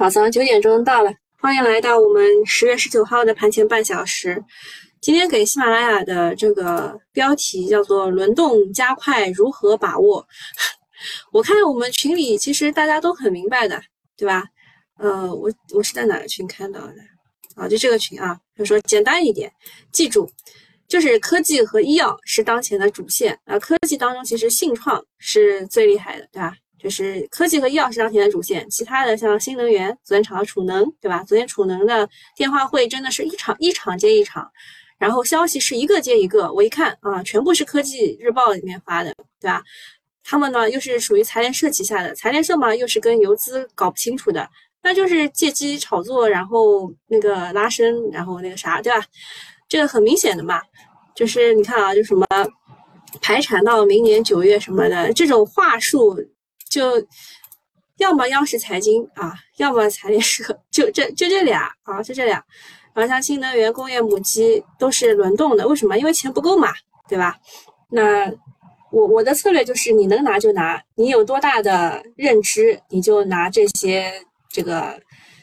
[0.00, 4.42] 早上九点钟到了，欢迎来到我们十月十九号的盘前半小时。
[4.98, 10.26] 今天给喜马拉雅的这个标题叫做“轮动加快如何把握”。
[11.32, 13.78] 我看我们群里其实大家都很明白的，
[14.16, 14.42] 对吧？
[14.96, 16.94] 呃，我我是在哪个群看到的？
[17.54, 18.40] 啊，就这个群啊。
[18.56, 19.52] 就说简单一点，
[19.92, 20.30] 记住，
[20.88, 23.58] 就是科技和医药是当前的主线啊。
[23.58, 26.54] 科技当中其实信创是最厉害的，对吧？
[26.82, 31.22] 就是科技和医药是当前的主线，其他的像新能源，昨天炒的储能，对吧？
[31.24, 34.50] 昨天储能的电话会真的是一场一场接一场，
[34.98, 39.62] 然后消息是一个接一个，我一看啊，全部是科技日报里面发的，对吧？
[40.24, 44.48] 他们呢又是属于财联社旗下的，财联社嘛又是跟游资搞不清楚的，
[44.82, 49.04] 那就是借机炒作，然后那个拉升，然后那个啥，对吧？
[49.68, 50.62] 这个很明显的嘛，
[51.14, 52.26] 就是你看啊，就什么
[53.20, 56.16] 排产到明年九月什么的这种话术。
[56.70, 57.06] 就
[57.98, 62.42] 要么央视财经啊，要么财联社，就这就这俩啊，就这俩。
[62.94, 65.98] 然后像新能源、工业母机都是轮动的，为什么？
[65.98, 66.72] 因为钱不够嘛，
[67.08, 67.36] 对吧？
[67.90, 68.32] 那
[68.90, 74.12] 我我的策略就是，你能拿就拿，你有多大的认知，你就拿这些
[74.48, 75.00] 这个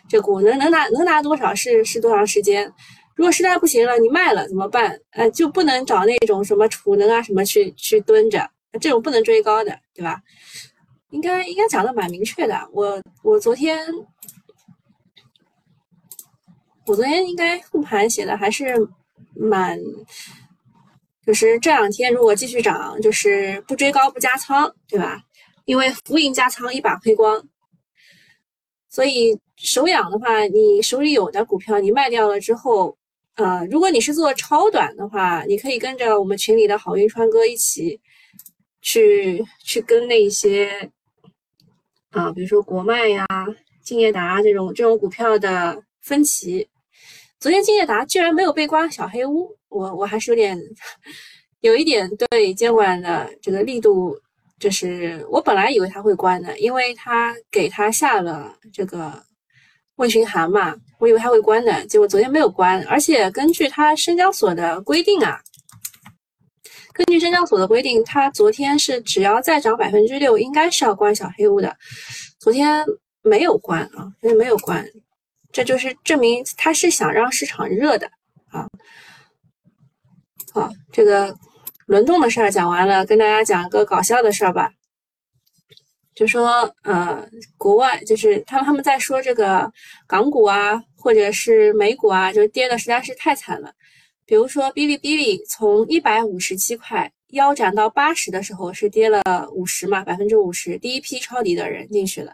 [0.09, 2.71] 这股能能拿能拿多少是是多长时间。
[3.15, 4.99] 如果实在不行了，你卖了怎么办？
[5.11, 8.49] 呃，就不能找那种什么储能啊什么去去蹲着，
[8.81, 10.19] 这种不能追高的，对吧？
[11.11, 13.87] 应该应该讲的蛮明确的，我我昨天
[16.85, 18.75] 我昨天应该复盘写的还是
[19.33, 19.79] 蛮，
[21.25, 25.21] 就是这两天如果继续涨，就是不追高不加仓，对吧？
[25.63, 27.41] 因为浮盈加仓一把亏光，
[28.89, 32.97] 所以手痒的话，你手里有的股票你卖掉了之后，
[33.35, 37.97] 呃，如果你是做超短的话，你可以跟着我们群里的好运川哥一起
[38.81, 40.91] 去去跟那些。
[42.17, 43.25] 啊，比如说国脉呀、
[43.83, 46.67] 敬业达这种这种股票的分歧，
[47.39, 50.57] 昨天敬业达居然没有被关小黑屋，我我还是有点
[51.61, 54.17] 有一点对监管的这个力度，
[54.59, 59.13] 就是我本来以为他会关的，因为他给他下了这个
[59.97, 65.39] 问询函嘛，我以为他会关的，结果昨天没有关，而且根据他深交所的规定啊。
[66.97, 71.77] 根据深交所的规定，它昨天是只要再涨百分之六，应该是要关小黑屋的。
[72.39, 72.83] 昨天
[73.21, 74.83] 没有关啊，昨天没有关，
[75.51, 78.09] 这就是证明它是想让市场热的
[78.49, 78.67] 啊。
[80.53, 81.35] 好，这个
[81.85, 84.71] 轮动的事儿讲完了，跟大家讲一个搞笑的事儿吧。
[86.15, 87.23] 就说呃，
[87.59, 89.71] 国外就是他们他们在说这个
[90.07, 93.71] 港股啊，或者是美股啊，就跌的实在是太惨了。
[94.27, 99.21] 比如说，哔哩哔哩从一百五十七块腰斩到八十的时候是跌了
[99.53, 100.77] 五十嘛，百分之五十。
[100.79, 102.33] 第一批抄底的人进去了，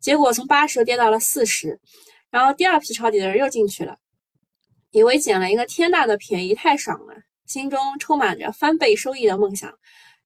[0.00, 1.78] 结果从八十跌到了四十，
[2.28, 3.96] 然后第二批抄底的人又进去了，
[4.90, 7.14] 以为捡了一个天大的便宜，太爽了，
[7.46, 9.72] 心中充满着翻倍收益的梦想。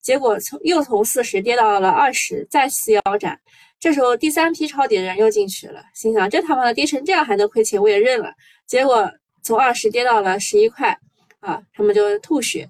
[0.01, 3.39] 结果从又从四十跌到了二十，再次腰斩。
[3.79, 8.33] 这时候第三批抄底的人又进去了，心想这他妈的跌成这样还能亏钱，我也认了。
[8.65, 9.07] 结果。
[9.43, 10.97] 从二十跌到了十一块，
[11.41, 12.69] 啊，他们就吐血。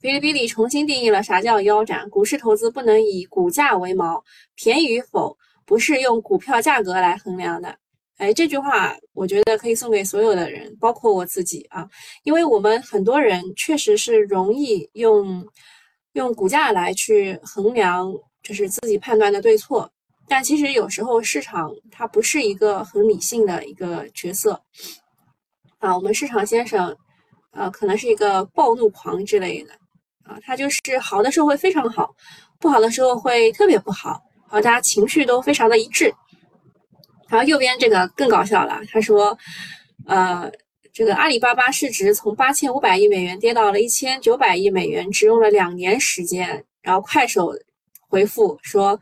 [0.00, 4.22] 哔哩哔哩重新定义了啥叫腰斩，股市投资不能以股价为锚，
[4.54, 7.78] 便宜与否不是用股票价格来衡量的。
[8.18, 11.88] 哎，这句话我觉得可以送给所有的人，包括我自己啊，
[12.24, 15.46] 因为我们很多人确实是容易用
[16.12, 18.12] 用股价来去衡量，
[18.42, 19.90] 就是自己判断的对错。
[20.28, 24.62] 但其实有时候市场它不是一个很理性的一个角色。
[25.82, 26.96] 啊，我们市场先生，
[27.50, 29.72] 呃，可能是一个暴怒狂之类的，
[30.22, 32.14] 啊，他就是好的时候会非常好，
[32.60, 36.14] 不好的时候会特别不好，啊，大家情绪都非常的一致。
[37.28, 39.36] 然后右边这个更搞笑了，他说，
[40.06, 40.48] 呃，
[40.92, 46.64] 这个阿里巴巴市值从八千五百亿美元跌到了一千九百亿美元，只用了两年时间。
[46.80, 47.52] 然后快手
[48.08, 48.96] 回复说，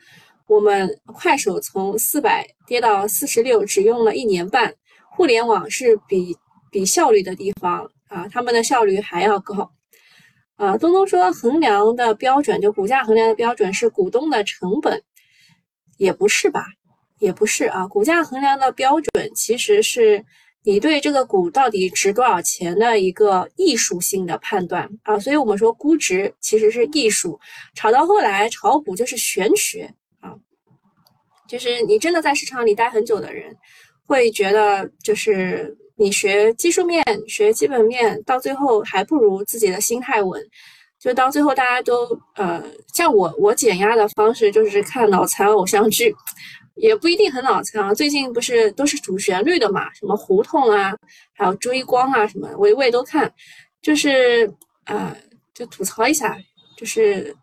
[0.46, 4.74] 我们快手从四百跌到四十六，只用了一年半。
[5.10, 6.34] 互联网是比。
[6.70, 9.72] 比效率的地方啊，他们的效率还要高
[10.54, 10.78] 啊。
[10.78, 15.02] 东东说，衡量的标准就股价衡量的标准是股东的成本，
[15.98, 16.64] 也不是吧？
[17.18, 17.86] 也不是啊。
[17.88, 20.24] 股价衡量的标准其实是
[20.62, 25.18] 你对这个股到底值多少钱的一个艺术性的判断啊。
[25.18, 27.38] 所以我们说估值其实是艺术，
[27.74, 30.34] 炒到后来炒股就是玄学啊。
[31.48, 33.56] 就是你真的在市场里待很久的人，
[34.06, 35.76] 会觉得就是。
[36.00, 40.42] 你学技术面，学基本面，到最后还不如自己的心态稳。
[40.98, 42.64] 就到最后，大家都呃，
[42.94, 46.14] 像我，我减压的方式就是看脑残偶像剧，
[46.76, 47.92] 也不一定很脑残啊。
[47.92, 50.96] 最近不是都是主旋律的嘛，什么胡同啊，
[51.34, 53.30] 还有追光啊，什么维维都看，
[53.82, 54.50] 就是
[54.86, 55.14] 呃，
[55.52, 56.34] 就吐槽一下，
[56.78, 57.36] 就是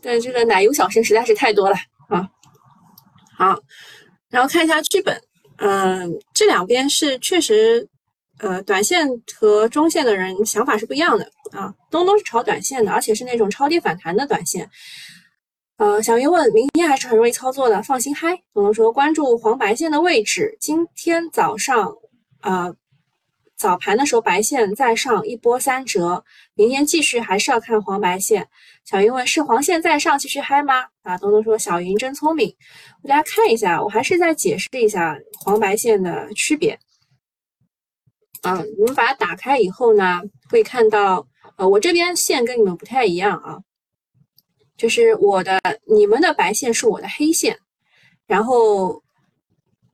[0.00, 1.76] 对这个奶油小生实在是太多了
[2.08, 2.28] 啊。
[3.38, 3.56] 好，
[4.28, 5.20] 然后看一下剧本，
[5.58, 7.88] 嗯，这两边是确实。
[8.42, 9.08] 呃，短线
[9.38, 11.72] 和中线的人想法是不一样的啊。
[11.92, 14.68] 东东是炒短线的，而且是那种超跌反弹的短线。
[15.76, 18.34] 呃，小云问，明天还是很容易操作的，放心嗨。
[18.52, 20.56] 东东说，关注黄白线的位置。
[20.60, 21.94] 今天早上
[22.40, 22.72] 啊，
[23.56, 26.24] 早盘的时候白线再上一波三折，
[26.54, 28.48] 明天继续还是要看黄白线。
[28.84, 30.84] 小云问，是黄线再上继续嗨吗？
[31.02, 32.52] 啊，东东说，小云真聪明。
[33.06, 36.76] 大家看一下，我还是再解释一下黄白线的区别。
[38.42, 43.58] 啊，你们把它打开以后呢，会看到，呃，我这边线跟你们不太一样啊，
[44.76, 47.58] 就是我的你们的白线是我的黑线，
[48.26, 49.02] 然后，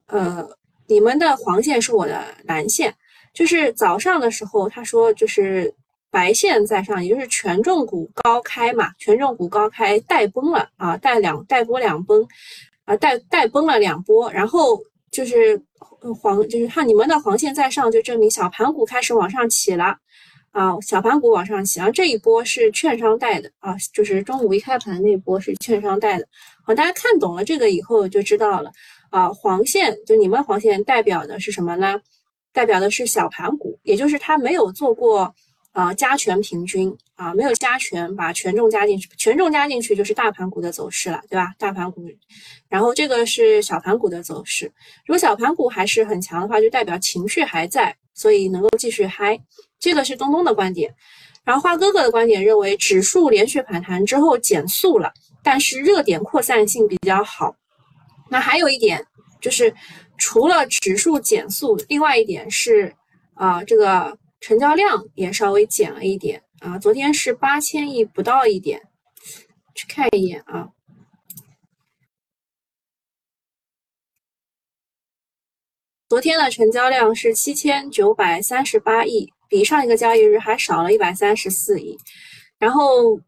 [0.06, 0.48] 呃，
[0.86, 2.94] 你们的黄线是我的蓝线，
[3.34, 5.74] 就是早上的时候他说就是
[6.10, 12.26] 白线在上，也就是权重股高开嘛，权重股高开带崩了啊，带两带波两崩，
[12.86, 14.80] 啊带带崩了两波，然后
[15.18, 15.60] 就是。
[16.22, 19.96] 黄就是看你们的黄线在上，就证明小盘股开始往上起了
[20.52, 20.80] 啊！
[20.80, 26.28] 小盘股往上起，然后这一波是券商带的啊，就是中午一开盘那波是券商带的。
[26.64, 28.70] 好，大家看懂了这个以后就知道了
[29.10, 29.28] 啊。
[29.30, 32.00] 黄线就你们黄线代表的是什么呢？
[32.52, 35.34] 代表的是小盘股，也就是它没有做过。
[35.78, 41.54] 啊，加权平均啊，没有加权，把权重加进去，权重加进去就是大盘股的走势了，对吧？
[41.56, 42.04] 大盘股，
[42.68, 44.66] 然后这个是小盘股的走势。
[45.06, 49.38] 如果小盘股还是很强的话，就代表情绪还在，所以能够继续嗨。
[49.78, 50.92] 这个是东东的观点，
[51.44, 55.12] 然后花哥哥的观点认为，指数连续反弹之后减速了，
[55.44, 57.54] 但是热点扩散性比较好。
[58.28, 59.06] 那还有一点
[59.40, 59.72] 就是，
[60.16, 62.92] 除了指数减速，另外一点是
[63.34, 64.18] 啊，这个。
[64.40, 68.82] 成交量也稍微减了一点啊，昨天是八千亿不到一点，
[69.74, 70.70] 去看一眼啊。
[76.08, 81.96] 昨天的成交量是七千九百三十八亿，比上一个交易日还少了一百三十四亿，
[82.58, 83.20] 然后。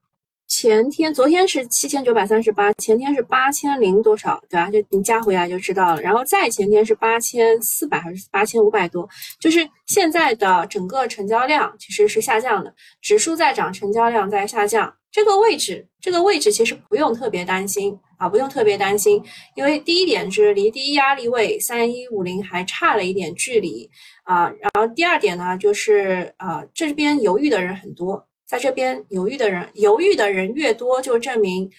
[0.50, 4.68] 前天、昨天是七千九百三十八，前天是八千零多少，对吧？
[4.68, 6.02] 就你加回来就知道了。
[6.02, 9.08] 然后再前天是八千四百还是八千五百多？
[9.38, 14.92] 就是现在的整个成交量其实是下降的，指数在涨，成交量在下降。
[15.12, 19.22] 这个位置，这个位置其实不用特别担心啊，不用特别担心，
[19.54, 23.88] 因为第一点是离第一压力位三一五零还差了一点距离
[24.24, 24.50] 啊。
[24.60, 28.26] 然后第二点呢，就是啊这边犹豫的人很多。
[28.50, 31.70] 在这边犹豫的人，犹豫的人越多，就证明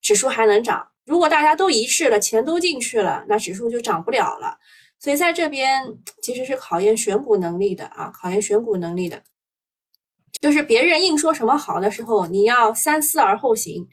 [0.00, 0.86] 指数还能涨。
[1.04, 4.56] 如果大家都一致了，钱都进去了，那指数就涨不了了。
[5.00, 5.82] 所以在这边
[6.22, 9.20] 其实是考验选股能力的啊，考验选股能力的。
[10.40, 13.84] 就是别人硬说什么好的时候，你要三思而后行。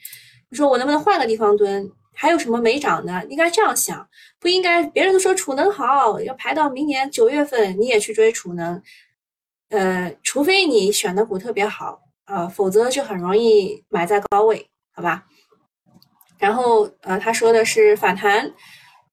[0.50, 1.92] 你说我能不能换个地方蹲？
[2.14, 3.26] 还有什么没涨的？
[3.30, 4.08] 应该这样想，
[4.40, 8.80] 不应该别人都说储能好，要排到明年九月份，你也去追储能。
[9.70, 12.04] 呃，除非你选的股特别好。
[12.28, 15.26] 呃，否则就很容易买在高位，好吧？
[16.38, 18.54] 然后呃，他说的是反弹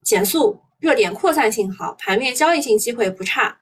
[0.03, 3.57] 减速，热点扩散性好，盘面交易性机会不差，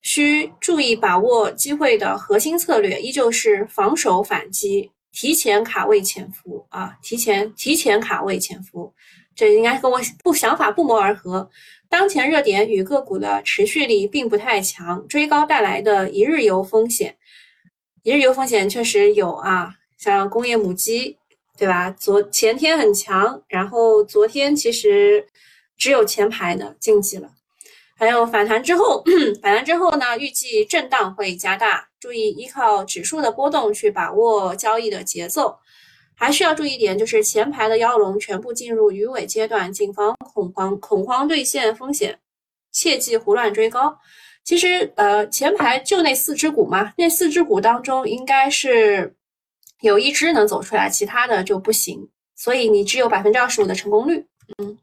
[0.00, 8.92] 需注意把握机会的核心策略依旧是防守反击，提前卡位潜伏啊，提前提前卡位潜伏，
[9.36, 11.48] 这应该跟我不想法不谋而合。
[11.88, 17.16] 当前热点与个股的持续力并不太强，追高带来的一日游风险。
[18.02, 21.18] 一日游风险确实有啊，像工业母机，
[21.58, 21.90] 对吧？
[21.90, 25.26] 昨前天很强，然后昨天其实
[25.76, 27.30] 只有前排的晋级了。
[27.98, 29.04] 还有反弹之后，
[29.42, 35.58] 反弹之后呢，预计震荡会加大，注意依靠指数的波动去把握交易的节奏。
[36.14, 42.18] 还需要注意一点，就是前排的妖龙全部进入鱼尾阶段，谨防恐慌恐慌兑现风险，
[42.72, 43.98] 切忌胡乱追高。
[44.42, 49.14] 其实，呃，前排就那四只股嘛，那四只股当中应该是
[49.80, 52.08] 有一只能走出来，其他的就不行。
[52.34, 54.24] 所以你只有百分之二十五的成功率。
[54.58, 54.76] 嗯，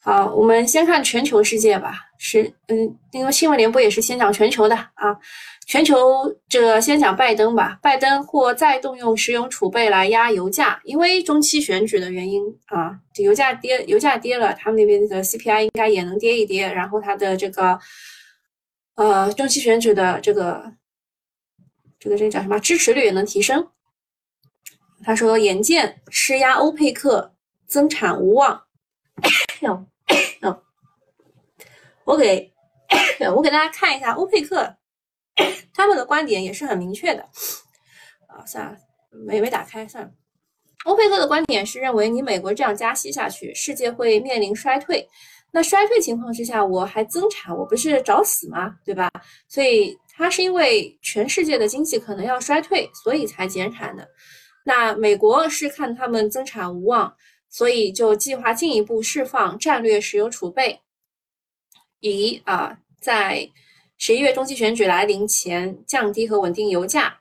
[0.00, 2.00] 好，我们先看全球世界吧。
[2.18, 5.16] 是，嗯，因为新闻联播也是先讲全球的啊。
[5.66, 7.78] 全球这个先讲拜登吧。
[7.82, 17.78] 拜登或再动用石油储备来压油价，因为中期选举的原因啊，这油价跌，油价跌了，他们那边的 CPI 应该也能跌一跌，然后它的这个。
[18.96, 20.72] 呃，中期选举的这个
[21.98, 22.58] 这个这个叫什么？
[22.58, 23.70] 支持率也能提升。
[25.04, 27.34] 他说，眼见施压欧佩克
[27.66, 28.64] 增产无望，
[30.40, 30.62] 嗯，
[32.04, 32.52] 我给
[33.34, 34.76] 我给大家看一下欧佩克
[35.74, 37.22] 他们的观点也是很明确的
[38.28, 38.78] 啊，算了，
[39.10, 40.10] 没没打开，算了。
[40.84, 45.06] 欧佩克的观点是认为，你美国这样加息下去，世界会面临衰退。
[45.56, 48.76] 那衰退情况之下，我还增产，我不是找死吗？
[48.84, 49.10] 对吧？
[49.48, 54.06] 所以它是因为全世界的经济可能要衰退，所以才减产的。
[54.66, 57.10] 那美国是看他们增产无望，
[57.48, 60.78] 所以就计划进一步释放战略石油储备，
[62.00, 63.50] 以啊在
[63.96, 67.18] 十一月中期选举来临前降低和稳定油价。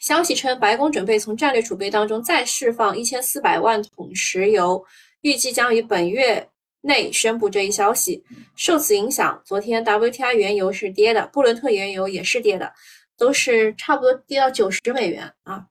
[0.00, 4.84] 消息称，白宫准备从战略储备当中再释放一千四百万桶石油，
[5.22, 6.46] 预计将于本月
[6.82, 8.22] 内宣布这一消息。
[8.54, 12.70] 受此影响，昨天 WTI 原油是跌的，布伦特原油也是跌的，
[13.16, 15.64] 都是差不多跌到九十美元啊。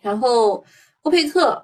[0.00, 0.64] 然后，
[1.02, 1.62] 欧佩克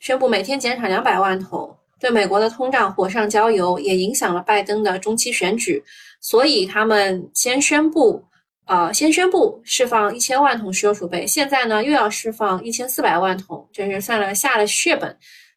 [0.00, 5.82] 宣布每天减产两百万桶，对美国的通胀火上浇油，也影响了拜登的中期选举，
[6.20, 8.24] 所以他们先宣布。
[8.64, 15.14] 呃，先宣布释放一千万桶石油储备，现在呢又要释放一千四百万桶，就是算了下了血本，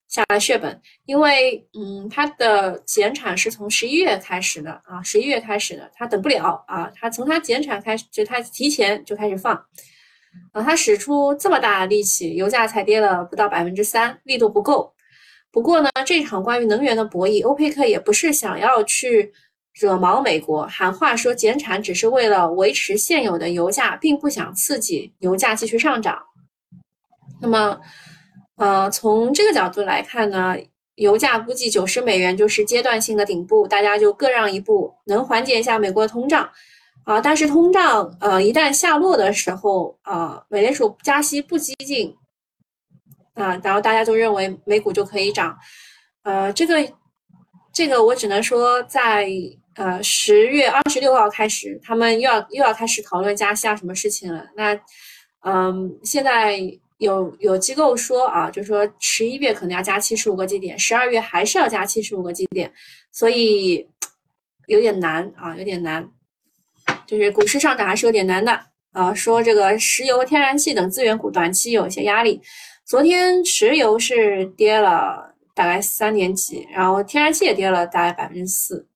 [0.07, 0.81] 下了血本。
[1.05, 9.55] 因为嗯，它的减产是从十一月开始的啊，十一月开始的，它等不了啊，它从它减产开始，就它提前就开始放，
[10.51, 14.93] 啊，它使出这么大的力气，油价才跌了不到百分之三，力度不够。
[15.51, 19.33] 不过呢，这场关于能源的博弈，欧佩克也不是想要去。
[19.77, 26.17] 惹毛美国，喊话说减产只是为了维持现有的油价，并不想刺激油价继续上涨。
[27.41, 27.77] 那么，
[28.57, 30.55] 呃，从这个角度来看呢，
[30.95, 36.49] 油价估计九十美元就是阶段性的顶部，大家就各让一步，能缓解一下美国的通胀
[37.03, 37.19] 啊。
[37.19, 42.15] 但是通胀呃一旦下落的时候啊，美联储加息不激进
[43.33, 45.57] 啊，然后大家就认为美股就可以涨。
[46.23, 46.91] 呃，这个
[47.73, 49.27] 这个我只能说在。
[49.77, 54.45] 呃，十月二十六号开始，他们又要又要开始讨论加息啊，什么事情了？
[54.55, 54.73] 那，
[55.41, 56.57] 嗯，现在
[56.97, 62.71] 有有机构说啊，就说十一月可能要加七十五个基点，十二月还是要加七十五个基点，
[63.11, 63.85] 所以
[64.67, 66.09] 有点难啊，有点难，
[67.05, 68.59] 就是股市上涨还是有点难的
[68.93, 69.13] 啊。
[69.13, 72.41] 说这个石油、天然气等资源股短期有一些压力，
[72.85, 78.87] 昨天石油是跌了大概三点几，然后天然气也跌了大概百分之四。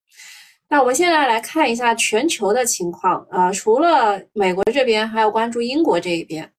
[0.70, 6.50] 那我们现在来看一下全球的情况啊，除了美国这边，还要关注英国这一边。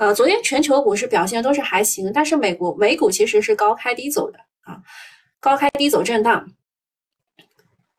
[0.00, 4.80] 呃，昨天全球股市表现都是还行，但是美国美股其实是高开低走的啊，
[5.38, 6.50] 高开低走震荡。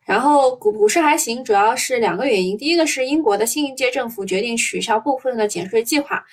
[0.03, 6.25] 然后股股市还行，主要是两个原因，第一个是英国的新一届政府决定取消部分的减税计划，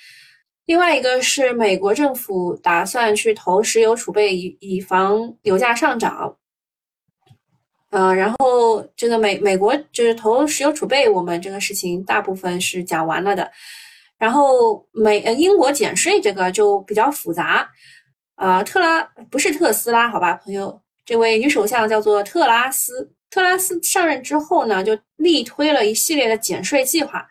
[0.65, 6.35] 另外一个是美国政府打算去投石油储备，以以防油价上涨。
[7.91, 13.51] 呃，然后这个美美国就是投石油储备，我们这个事情大部分是讲完了的。
[14.19, 17.67] 然后美呃英国减税这个就比较复杂。
[18.35, 23.11] 呃，特拉不是特斯拉，好吧，朋友，这位女首相叫做特拉斯。
[23.29, 27.27] 特拉斯上任之后呢，就力推了一系列的减税计划。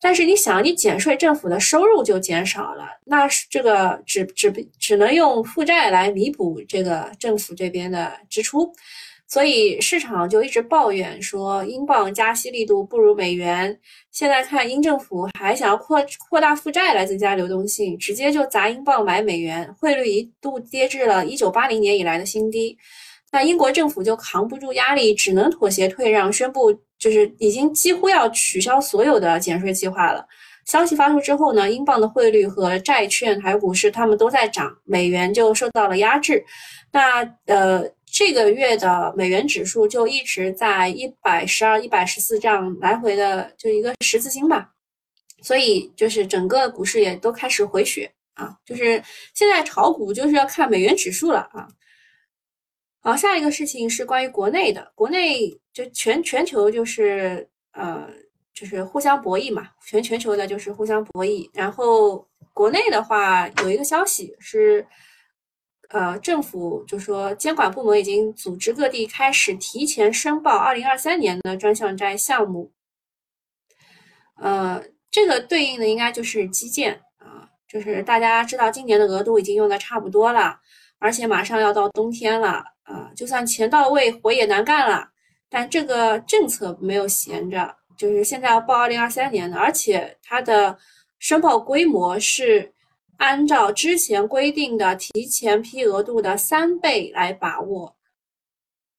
[0.00, 8.70] 但是你想，你减税，政府的收入就减少了，那这个只只只能用负债来弥补这个政府这边的支出。
[9.26, 13.76] 所以市场就一直抱怨说，英镑加息力度不如美元。
[14.12, 22.76] 现在看英政府还想要扩扩大负债来增加流动性，直接就砸英镑买美元，汇率一度跌至了一九八零年以来的新低。
[23.32, 30.24] 那英国政府就扛不住压力，只能妥协退让，宣布就是已经几乎要取消所有的减税计划了。
[30.66, 36.44] 消息发出之后呢，英镑的汇率和债券还有股市他们都在涨，美元就受到了压制。
[36.92, 37.84] 那呃。
[38.16, 44.70] 这个月的美元指数就一直在一百十二、一百十四这样来回的，就一个十字星吧。
[45.42, 49.02] 所以就是整个股市也都开始回血啊，就是
[49.34, 51.66] 现在炒股就是要看美元指数了啊。
[53.00, 58.08] 好，下一个事情是关于国内的，国内就全全球就是呃
[58.54, 61.50] 就是互相博弈嘛，全全球的就是互相博弈。
[61.52, 64.86] 然后国内的话有一个消息是。
[65.90, 72.72] 呃，政府就说监管部门已经组织各地开始提前申报二零二三年的专项债项目。
[74.36, 80.58] 呃，这个对应的应该就是基建啊，就是大家知道今年的额度已经用的差不多了，
[80.98, 85.08] 而且马上要到冬天了啊，就算钱到位，活也难干了。
[85.48, 90.76] 但这个政策没有闲着，就是现在要报二零二三年的，而且它的
[91.18, 92.73] 申报规模是。
[93.16, 97.96] 按照之前规定的提前批额度的三倍来把握，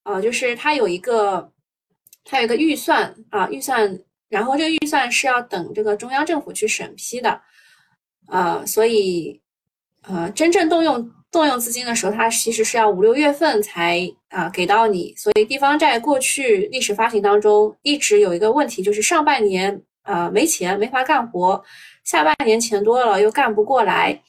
[0.03, 1.51] 啊，就是它有一个
[2.23, 7.41] 它有一个预算啊，预算，然后这个预算是要等这个中央政府去审批的，
[8.27, 9.41] 啊，所以
[10.03, 21.61] 呃，真正动用动用资金的时候，它其实是要五六月份才啊给到你，所以地方债过去历史发行当中一直有一个问题，就是上半年啊没钱没法干活，
[22.05, 24.21] 下半年钱多了又干不过来。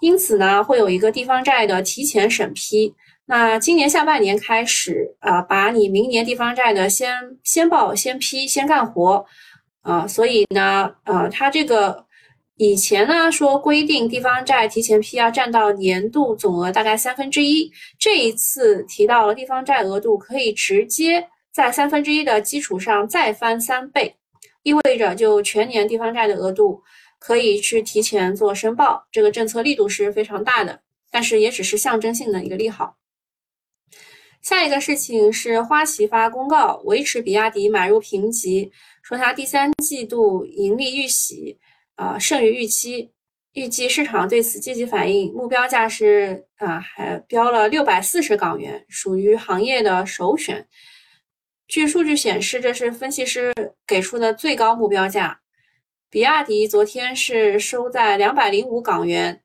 [0.00, 2.94] 因此呢，会有一个地方债的提前审批。
[3.26, 9.24] 那今年下半年开始，啊，把你明年地方债的先先报、先批、先干活，
[9.80, 12.04] 啊，所以呢，呃，它这个
[12.58, 24.14] 以前呢说规定地方债提前批要占到年度总额大概三分之一，这一次提到了地方债额度可以直接在三分之一的基础上再翻三倍，
[24.64, 26.82] 意味着就全年地方债的额度。
[27.26, 32.96] 可以去提前做申报，这个政策力度是非常大的，但是也只是象征性的一个利好。
[34.42, 38.70] 下一个事情是花旗发公告维持比亚迪买入评级，
[39.02, 41.58] 说它第三季度盈利预喜
[41.94, 43.10] 啊胜于预期，
[43.54, 50.68] 预计市场对此积极反应，目标价是啊还标了六百四十港元，属于行业的首选。
[51.68, 53.50] 据数据显示，这是分析师
[53.86, 55.40] 给出的最高目标价。
[56.14, 59.42] 比亚迪昨天是收在两百零五港元，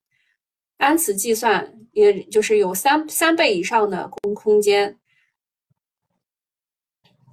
[0.78, 4.96] 按此计算，也就是有三三倍以上的空空间。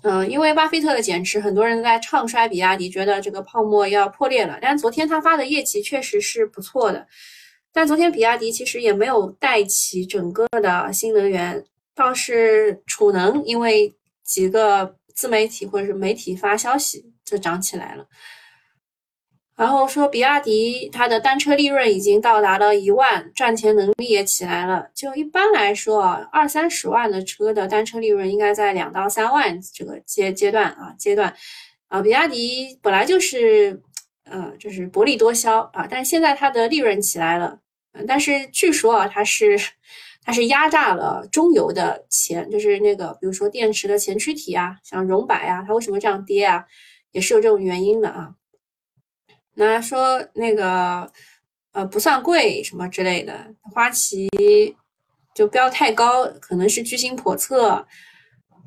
[0.02, 4.58] 嗯，因为巴菲特的减持，很多人在唱衰比亚迪，觉得这个泡沫要破裂了。
[4.62, 7.06] 但昨天他发的业绩确实是不错的，
[7.74, 11.62] 但昨天比亚迪其实也没有带起整个的新能源，
[11.94, 18.08] 倒是储能，因为几个自媒体或者是媒体发消息就涨起来了。
[19.56, 24.86] 然后说，比亚迪它的单车利润已经到达了一万，赚钱能力也起来了。
[24.94, 31.34] 就一般来说啊，二三十万的车的单车利润应该在两到三万这个阶阶段啊阶段。
[31.88, 33.80] 啊，比亚迪本来就是，
[34.24, 37.58] 呃，就是薄利多销啊，但是现在它的利润起来了。
[38.06, 39.58] 但是据说啊，它是
[40.22, 46.62] 它是压榨了中游的钱，就是那个比如说电池的前驱体啊，像荣百啊，它为什么这样跌啊，
[47.12, 48.34] 也是有这种原因的啊。
[49.56, 51.10] 那说那个，
[51.72, 54.28] 呃，不算贵什么之类的，花旗
[55.34, 57.86] 就标太高，可能是居心叵测。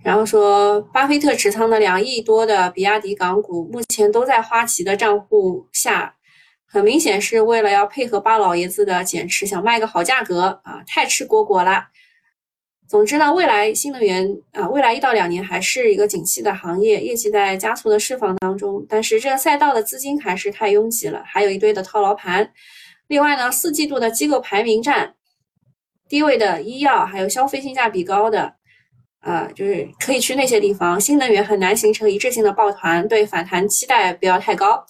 [0.04, 6.16] 然后说，巴菲特持仓的两亿多的比亚迪港股，目前都在花旗的账户下，
[6.66, 11.88] 很明显是为了要配合巴老爷子的减持，想卖个好价格啊，太吃果果了。
[12.90, 18.84] 总之呢，未来新能源啊，未来一到两年还是一个景气的行业，业绩在加速的释放当中。
[18.90, 22.52] 但是这个赛道的资金还是太拥挤了，还有一堆的套牢盘。
[23.06, 25.14] 另外呢，四季度的机构排名战，
[26.08, 28.56] 低位的医药还有消费性价比高的，
[29.20, 31.00] 啊，就是可以去那些地方。
[31.00, 34.84] 新能源很难形成一致性的抱团，对反弹期待不要太高。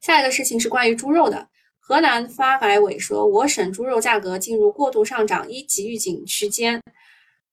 [0.00, 1.48] 下一个事情是关于猪肉的。
[1.88, 6.82] 河南发改委说，我省猪肉价格进入过度上涨一级预警区间。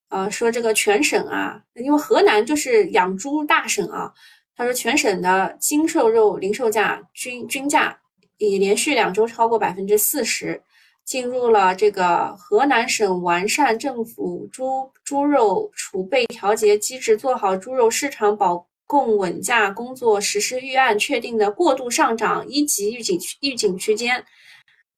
[0.09, 4.11] 呃，说这个全省啊，因为河南就是养猪大省啊，
[4.57, 7.95] 他说全省的精瘦肉零售价均均价
[8.39, 10.59] 已连续两周超过百分之四十，
[11.05, 18.65] 进入了这个河南省完善政府猪猪肉储备调节机制，做好猪肉市场保。
[18.93, 24.23] 供稳价工作实施预案确定的过度上涨一级预警预警区间，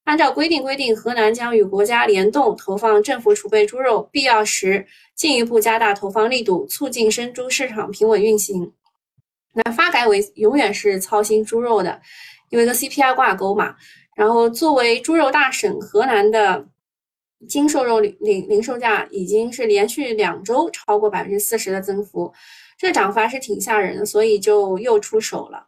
[0.03, 8.73] 按照规定规定，河南将与国家联动投放政府储备猪肉，必要时进一步加大投放力度，促进生猪市场平稳运行。
[9.53, 12.01] 那发改委永远是操心猪肉的，
[12.49, 13.77] 因为跟 CPI 挂钩嘛。
[14.17, 16.67] 然后作为猪肉大省，河南的
[17.47, 22.33] 精瘦肉零零零售价已经是连续两周超过百分之四十的增幅。
[22.77, 25.67] 这涨幅还是挺吓人的，所以就又出手了。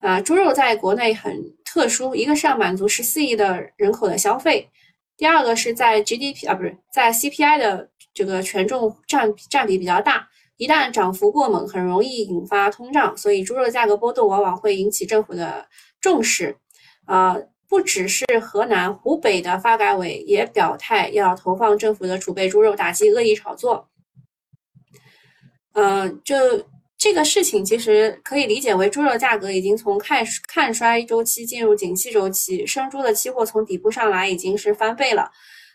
[0.00, 4.68] 啊，猪肉在国内很特殊，一个是要满足十四亿的人口的消费，
[5.16, 10.28] 第二个是在 GDP 啊，不是在 CPI 的这个权重占占比比较大，
[10.58, 15.66] 一旦涨幅过猛，很容易引发通胀，所以猪肉价格波动往往会引起政府的
[16.00, 16.56] 重视。
[17.06, 23.88] 啊，不只是河南、湖北的发改委也表态要投放政府的储备猪肉，打击恶意炒作。
[25.74, 26.34] 嗯，就
[26.96, 35.30] 这个事情，其实可以理解为猪肉价格已经从看看衰周期进入景气周期，生猪的期货从底部上来已经是翻倍了。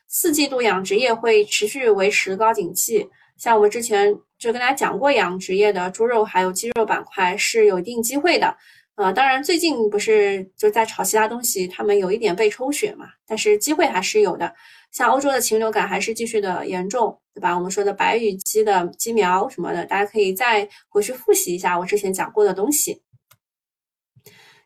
[0.07, 3.07] 四季度养殖业会持续维持高景气，
[3.37, 8.55] 像我们之前就跟大家讲过，养殖业的猪肉还有鸡肉板块是有一定机会的。
[8.99, 14.53] 呃，当然最近不是就在炒其他东西，他们有一点被抽血嘛，但是机会还是有的。
[14.91, 17.55] 像欧洲的禽流感还是继续的严重，对吧？
[17.55, 23.01] 我们说的白羽鸡的鸡苗什么的，大家可以再回去复习一下我之前讲过的东西。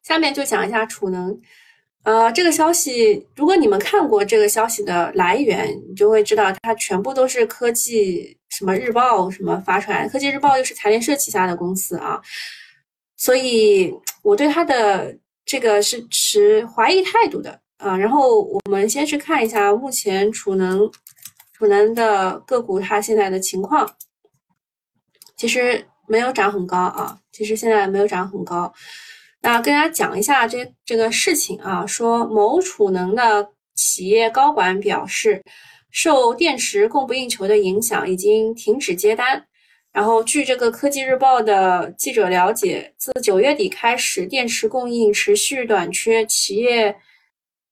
[0.02, 1.40] 下面就讲一下储能，
[2.02, 12.20] 呃，这个消息，如果你们看过这个消息的来源，你就会知道它全部都是科技什么日报什么发出来，科技日报又是财联社旗下的公司啊。
[13.16, 17.96] 所以我对它的这个是持怀疑态度的啊。
[17.96, 20.90] 然后我们先去看一下目前储能
[21.54, 23.88] 储能的个股它现在的情况，
[25.38, 28.74] 其实没有涨很高啊，其实现在没有涨很高。
[29.42, 35.44] 那跟大家讲一下这这个事情啊，说某储能的企业高管表示，
[35.92, 39.46] 受电池供不应求的影响，已经停止接单。
[39.94, 46.96] 然后，据这个科技日报的记者了解，自九月底开始，电池供应持续短缺，企业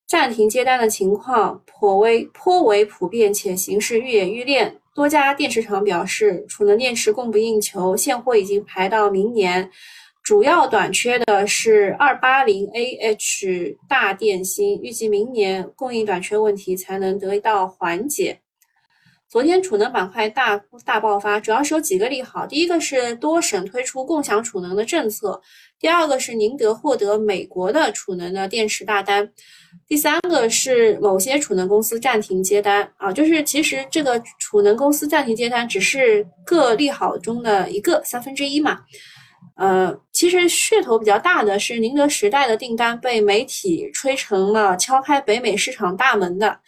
[0.07, 4.77] 暂停接单的情况颇为颇为普遍，且形势愈演愈烈。
[4.93, 9.71] 多家电池厂表示，储能电池供不应求，现货已经排到明年。
[10.21, 18.40] 主要短缺的是二八零 AH 大电芯，预计明年供应短缺问题才能得到缓解。
[19.31, 22.45] 昨天储能板块大大爆发，主要是有几个利好。
[22.45, 25.41] 第一个是多省推出共享储能的政策，
[25.79, 29.31] 第二个是宁德获得美国的储能的电池大单，
[29.87, 33.09] 第三个是某些储能公司暂停接单啊。
[33.09, 38.81] 就是其实这个储能公司暂停接单只是各利好中的一个三分之一嘛。
[39.55, 46.59] 呃，其实噱头比较大的是宁德时代的订单被媒体吹成了敲开北美市场大门的。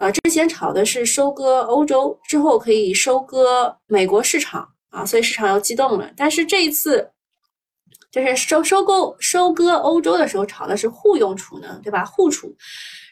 [0.00, 6.10] 呃，之前炒的是收割欧洲之后可以收割美国市场啊，所以市场又激动了。
[6.16, 7.10] 但是这一次
[8.10, 12.02] 就是收收购收割欧洲的时候炒的是互用储能，对吧？
[12.02, 12.56] 互储，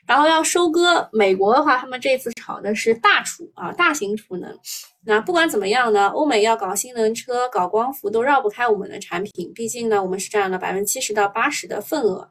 [0.07, 4.59] 然后要收割美国的话，他们这次炒的是大储啊，大型储能。
[5.05, 12.31] 那不管怎么样呢，欧美要搞新能源车、搞光伏都绕不开我们的产品，毕竟呢，我们是占了百分之七十到八十的份额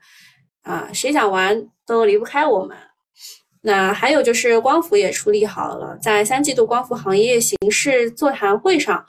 [0.64, 2.76] 啊，谁想玩都离不开我们。
[3.68, 9.06] 那还有就是光伏也处理好了，在三季度光伏行业形势座谈会上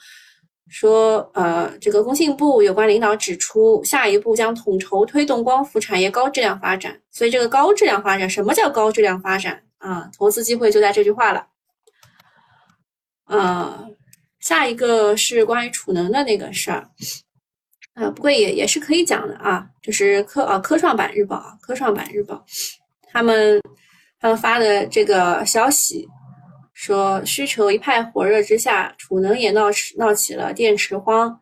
[0.69, 7.01] 说，呃，这个工信部有关领导指出，下一步将统筹推动光伏产业高质量发展。
[7.13, 10.11] 所以这个高质量发展，什么叫高质量发展啊？
[10.19, 11.47] 投资机会就在这句话了。
[13.27, 13.89] 呃，
[14.41, 16.91] 下一个是关于储能的那个事儿，
[17.95, 22.45] 啊，不过也也是可以讲的啊，就是科啊科创板日报，科创板日报
[23.13, 23.63] 他们。
[24.21, 26.09] 他们发的这个消息
[26.75, 31.41] 说，需求一派火热之下，储能也闹闹起了电池荒。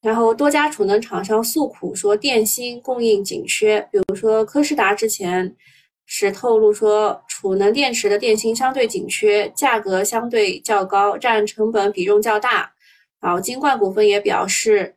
[0.00, 3.80] 然后多家储能厂商诉苦说，电芯供应紧缺。
[3.92, 5.54] 比如说科士达之前
[6.06, 12.72] 是透露说，储能电池的电芯相对紧缺，价格相对较高，占成本比重较大。
[13.20, 14.95] 然后金冠股份也表示。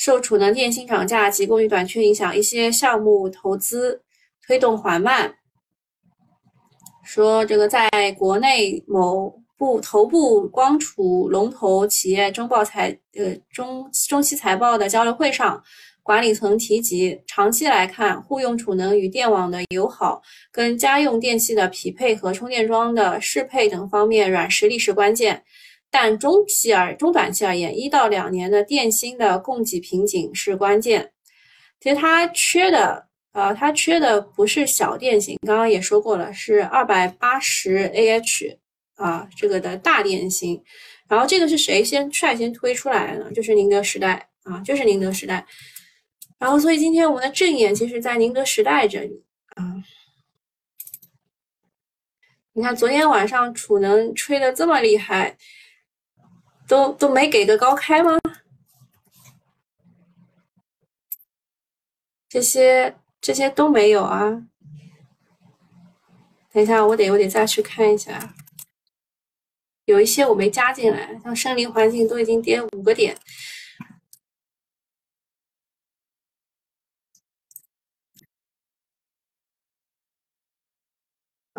[0.00, 4.00] 受储能电芯涨价及供应短缺影响，一些项目投资
[4.46, 5.30] 推动缓慢。
[7.04, 7.86] 说这个在
[8.16, 15.62] 国内某部头部光储龙头企业中报财呃中中期财报的交流会上，
[16.02, 25.44] 管理层提及，长期来看，户用储能与电网的友好，跟家用电器的匹配和充电桩的适配等方面软实力是关键。
[25.90, 31.12] 但中期而中短期而言，一到两年的电芯的供给瓶颈是关键。
[31.80, 38.56] 其实它缺的，呃，它缺的不是小电芯，刚刚也说过了，是二百八十 Ah
[38.94, 40.62] 啊，这个的大电芯。
[41.08, 43.32] 然后这个是谁先率先推出来的呢？
[43.32, 45.44] 就是宁德时代啊，就是宁德时代。
[46.38, 49.24] 然后所以今天我们的正眼其实在宁德时代这里
[49.56, 49.74] 啊。
[52.52, 55.36] 你看昨天晚上储能吹的这么厉害。
[56.70, 58.16] 都都没给个高开吗？
[62.28, 64.46] 这些这些都没有啊！
[66.52, 68.36] 等一下，我得我得再去看一下，
[69.86, 73.18] 有一些我没加进来，像森林环境都已经跌五个点。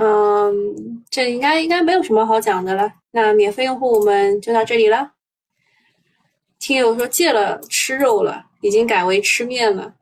[0.03, 2.91] 嗯，这应该应该没有什么好讲的了。
[3.11, 5.11] 那免费用户我们就到这里了。
[6.57, 9.93] 听友说戒了吃肉了，已经改为吃面了。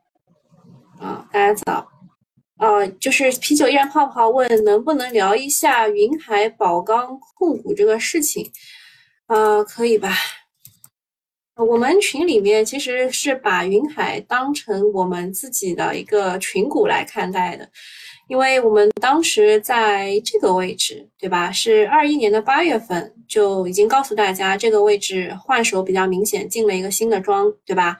[0.98, 1.86] 啊，大家早。
[2.56, 8.50] 啊，就是啤酒依然泡泡问能不能聊一下云海宝钢控股这个事情？
[9.26, 10.14] 啊，可以吧？
[11.56, 17.68] 我们群里面其实是把云海当成我们自己的一个群股来看待的，
[18.30, 21.50] 因为我们当时在这个位置，对吧？
[21.50, 27.98] 是二一年的八月份就已经告诉大家，这个位置换手比较明显，进了一个新的庄，对吧？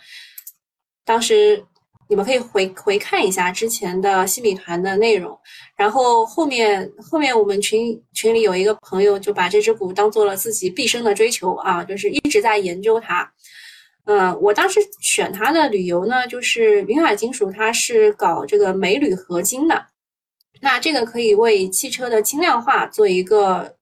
[1.05, 1.65] 当时。
[2.09, 5.39] 你们可以回回看一下之前的新米团的内容，
[5.77, 13.33] 然后后面后面我们群群里有一个朋友就把这只股当做了自己毕生的追求啊，就是一直在研究它。
[14.07, 19.81] 嗯，我当时选它的理由呢，就是云海金属它是搞这个镁铝合金的，
[20.61, 23.77] 那这个可以为汽车的轻量化做一个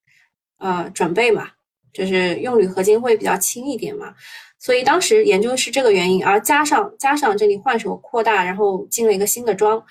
[0.58, 1.50] 呃准备嘛，
[1.92, 4.14] 就是用铝合金会比较轻一点嘛。
[4.60, 9.84] 所以当时研究是这个原因，而加上加上这里换手扩大，然后进了一个新的庄，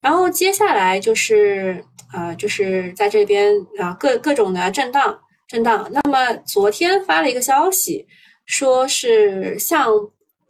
[0.00, 5.18] 然后接下来就是呃就是在这边啊各各种的震荡
[5.48, 5.90] 震荡。
[5.90, 8.06] 那么昨天发了一个消息，
[8.44, 9.90] 说是像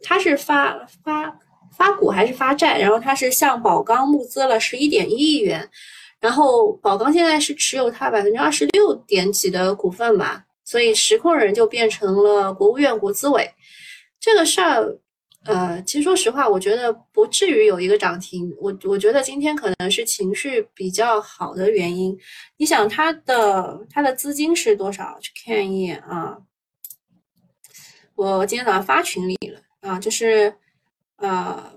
[0.01, 1.39] 他是发发
[1.77, 5.69] 发股还是发债，然后他是向宝钢募资了十一点一亿元，
[6.19, 10.43] 然后宝钢现在是持有他百分之二十六点几的股份嘛。
[10.65, 13.49] 所以实控人就变成了国务院国资委，
[14.17, 14.97] 这个事儿，
[15.43, 18.49] 呃，其实说实话，我觉得不至于有一个涨停。
[18.57, 22.17] 我我觉得今天可能是情绪比较好的原因。
[22.55, 25.19] 你想它的它的资金是多少？
[25.19, 26.37] 去看一眼啊。
[28.15, 30.55] 我今天早上发群里了啊，就是
[31.23, 31.73] 呃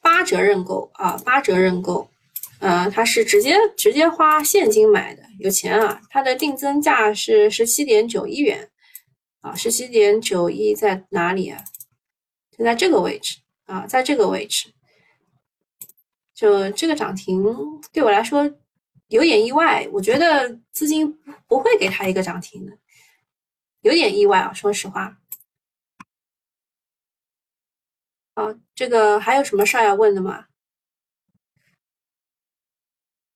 [0.00, 2.08] 八折认购啊，八折认购。
[2.60, 6.00] 呃，他是直接直接花现金买的，有钱啊！
[6.08, 8.70] 它的定增价是十七点九一元，
[9.40, 11.64] 啊，十七点九一在哪里啊？
[12.56, 14.72] 就在这个位置啊，在这个位置，
[16.32, 17.44] 就这个涨停
[17.92, 18.48] 对我来说
[19.08, 22.78] 有点意外，我觉得资金不会给他一个涨停的，
[23.80, 25.18] 有点意外啊，说实话。
[28.34, 30.46] 啊，这个还有什么事儿要问的吗？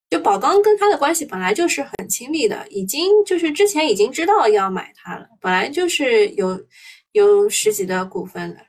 [0.08, 6.64] 就宝钢跟他的关系本来就是很亲密的，已经就是之前已经知道要买它了，本来就是有
[7.12, 8.66] 有十几的股份的。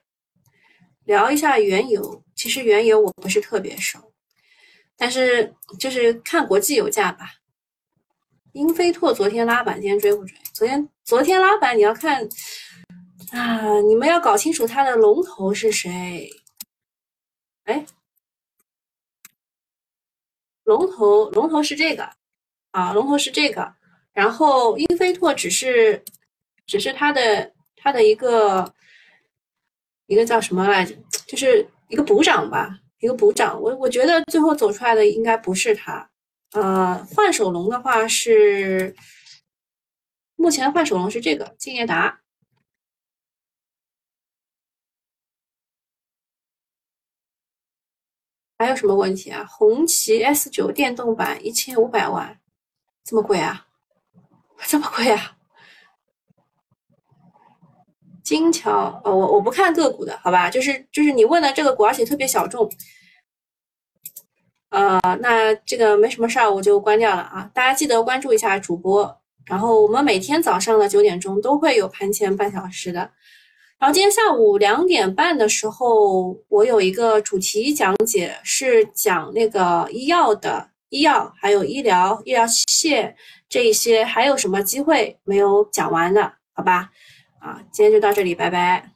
[1.06, 4.12] 聊一下原油，其实原油我不是特别熟，
[4.98, 7.36] 但是就是看国际油价吧。
[8.52, 10.36] 英飞拓昨天拉板，今天追不追？
[10.52, 12.28] 昨天昨天拉板，你要看
[13.32, 16.30] 啊，你们要搞清楚它的龙头是谁。
[17.64, 17.86] 哎。
[20.64, 22.10] 龙头龙头是这个
[22.72, 23.74] 啊，龙头是这个，
[24.12, 26.04] 然后英飞拓只是
[26.66, 28.74] 只是它的它的一个
[30.08, 30.94] 一个叫什么来着，
[31.26, 33.58] 就是一个补涨吧，一个补涨。
[33.62, 36.10] 我我觉得最后走出来的应该不是它，
[36.52, 38.94] 呃，换手龙的话是
[40.36, 42.20] 目前换手龙是这个敬业达。
[48.58, 49.46] 还有什么问题啊？
[49.48, 52.40] 红旗 S 九电动版一千五百万，
[53.04, 53.68] 这么贵啊？
[54.66, 55.38] 这么贵啊？
[58.24, 60.50] 金桥，哦，我我不看个股的，好吧？
[60.50, 62.70] 就是就是你问的这个股，而且特别小众，
[64.70, 67.50] 呃，那这个没什么事儿，我就关掉了啊。
[67.54, 73.12] 大家记得关注一下主播，然后我们每天早上的九点钟都会有盘前半小时的。
[73.80, 83.14] 然后今天下午两点半的时候，我有一个主题讲解，是讲那个医药的医药，还有医疗、医疗器械
[83.48, 86.34] 这一些，还有什么机会没有讲完的？
[86.54, 86.90] 好吧，
[87.40, 88.90] 啊，今天就到这里，拜拜。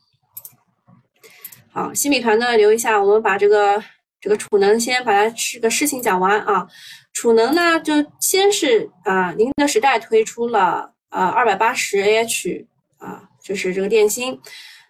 [1.71, 3.81] 好，新米团呢留一下，我们把这个
[4.19, 6.67] 这个储能先把它这个事情讲完啊。
[7.13, 12.65] 储能呢，就先是啊，宁德时代推出了啊二百八十 AH
[12.97, 14.39] 啊，就是这个电芯。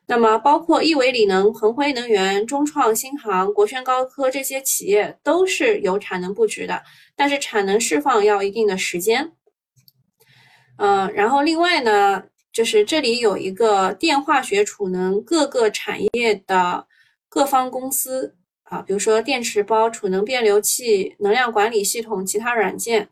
[0.08, 6.84] 那么，包括亿维锂能、恒辉能源、中创新航、国轩高科这些企业都是有产能布局的，
[7.16, 9.32] 但是产能释放要一定的时间。
[10.78, 16.88] 嗯，然后另外呢，就是这里有一个电化学储能各个产业的
[17.30, 23.08] 各方公司啊，比如说电池包、储能变流器、能量管理系统、其他软件、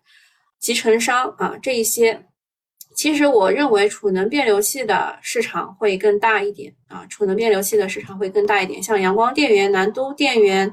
[0.59, 2.25] 集成商啊这一些。
[2.99, 10.69] 其实我认为储能变流器的市场会更大一点啊，储能变流器的市场会更大一点，像阳光电源、南都电源、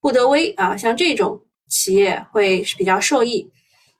[0.00, 3.46] 布德威啊，像这种企业会比较受益。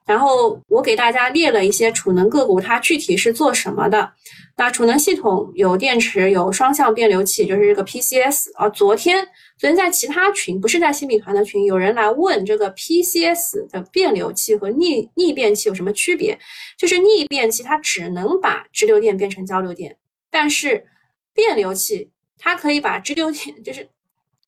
[0.07, 4.11] 然后我给大家列了一些储能个股，它具体是做什么的。
[4.57, 8.67] 那储能系统有电池，有双向变流器，就是这个 PCS 啊。
[8.71, 9.23] 昨天
[9.59, 16.39] 昨天在其他群，不是在新米团的群，有人来问这个 PCS 的变流器和逆逆变器有什么区别？
[16.77, 19.97] 就是逆变器它只能把直流电变成交流电，
[20.31, 20.87] 但是
[21.33, 23.89] 变流器它可以把直流电，就是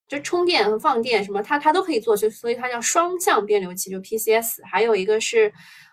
[0.07, 4.63] 就充电和放电什么，它它都可以做，就所以它叫双向变流器，就 PCS。
[4.71, 5.51] 还有一个是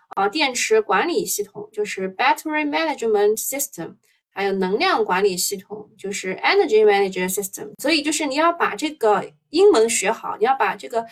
[0.08, 3.94] 啊电池管理系统，就是 Battery Management System。
[4.36, 7.70] 还有能量管理系统，就是 Energy Management System。
[7.80, 11.06] 所以就是你要把这个英文学好，你要把这个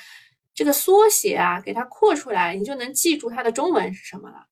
[0.54, 4.44] 这个缩写啊给它扩出来，你就能记住它的中文是什么了。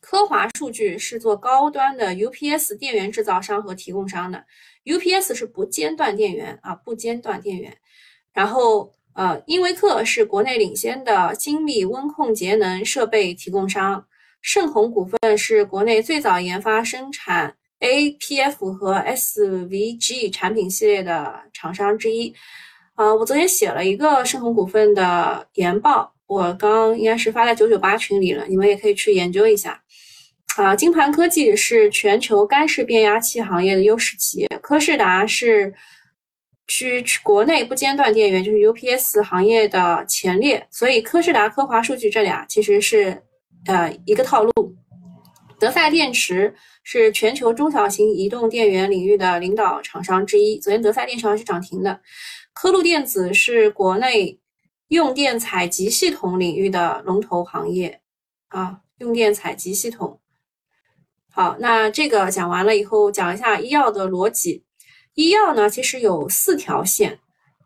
[0.00, 4.44] 科华数据是做高端的 UPS 电源制造商和提供商的
[4.84, 7.76] ，UPS 是不间断电源啊，不间断电源。
[8.32, 14.06] 然后呃，英维克是国内领先的精密温控节能设备提供商，
[14.40, 17.56] 盛虹股份是国内最早研发生产。
[17.84, 22.34] APF 和 SVG 产品系列的厂商之一，
[22.94, 29.78] 啊，我昨天写了一个盛虹股份的研报，我刚应该是发在九九八群里了，你们也可以去研究一下。
[30.56, 35.74] 啊，金盘科技是全球干式变压器行业的优势企业，科士达是
[36.66, 43.20] 居国内不间断电源，就是 UPS 行业的前列，所以科士达、科华数据这俩其实是
[43.66, 44.52] 呃一个套路。
[45.64, 46.54] 德赛电池。
[46.86, 50.58] 是全球中小型移动电源领域的领导厂商之一。
[50.58, 51.98] 昨天德赛电池还是涨停的。
[52.52, 54.38] 科路电子是国内
[54.88, 58.02] 用电采集系统领域的龙头行业
[58.48, 60.20] 啊，用电采集系统。
[61.32, 64.66] 好，那这个讲完了以后，讲一下医药的逻辑。
[65.14, 67.18] 医药呢，其实有四条线。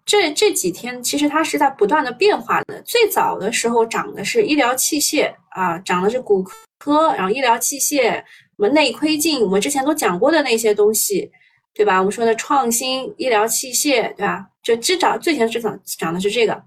[0.08, 2.82] 这这几天其实它是在不断的变化的。
[2.82, 6.42] 最早的时候涨的是医疗器械啊，涨的是骨
[6.78, 8.24] 科，然后医疗器械。
[8.60, 11.30] 什么内窥镜，我们之前都讲过的那些东西，
[11.72, 11.96] 对吧？
[11.98, 14.44] 我们说的创新医疗器械，对吧？
[14.64, 16.60] 就只涨最先最早涨的是这个，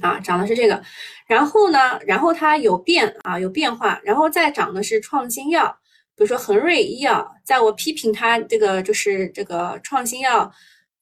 [0.00, 0.82] 啊，涨的是这个。
[1.26, 5.66] 然后呢，然后它有变啊，有变化，然后再涨的是创新药，
[6.16, 10.50] 比如说恒瑞医药，在我批评它这个就是这个创新药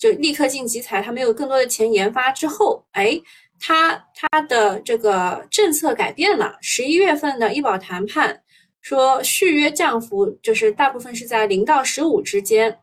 [0.00, 3.20] 就立刻进集采，他没有更多的钱研发之后，哎，
[3.60, 8.42] 他他的这个政策改变了，十一月份的医保谈判。
[8.80, 12.78] 说续约降幅就是大部分是在零到十五之间，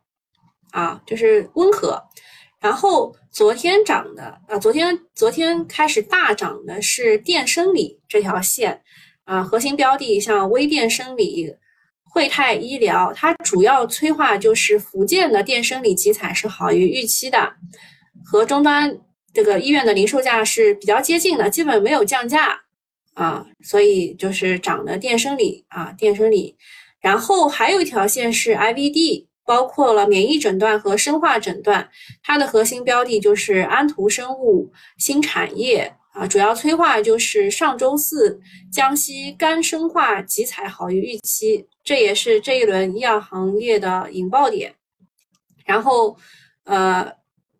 [0.69, 1.99] 啊，就是温和。
[2.59, 8.79] 然后昨天涨的，啊，昨天昨天开始大涨的是电生理这条线，
[9.23, 11.51] 啊，核心标的像微电生理、
[12.17, 17.53] 汇泰医疗，它主要催化就是福建的电生理集采是好于预期的，
[18.25, 18.97] 和终端
[19.31, 22.59] 这个医院的零售价是比较接近的，基本没有降价。
[23.13, 26.57] 啊，所以就是涨的电生理啊，电生理，
[26.99, 31.87] 然后还有一条线是 IVD，包括了免疫诊断和生化诊断，
[32.23, 38.39] 它的核心标的就是安图生物新产业啊，主要催化就是上周四
[38.71, 44.75] 江西肝生化集采好于预期，这也是这一轮医药行业的引爆点，
[45.65, 46.17] 然后
[46.65, 47.15] 呃。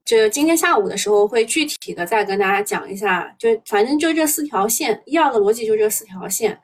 [0.10, 6.58] 这今天下午的时候会具体的再跟大家讲一下，就反正就这四条线，医药的逻辑就这四条线，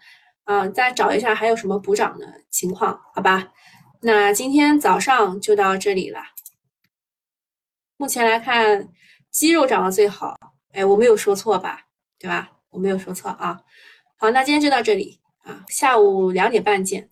[0.45, 3.51] 啊，再找一下还有什么补涨的情况，好吧？
[3.99, 6.21] 那今天早上就到这里了。
[7.97, 8.87] 目前来看，
[9.29, 10.37] 鸡肉涨得最好，
[10.71, 11.87] 哎，我没有说错吧？
[12.17, 12.49] 对吧？
[12.69, 13.59] 我没有说错啊。
[14.15, 17.09] 好，那今天就到这里啊，下午两点半见。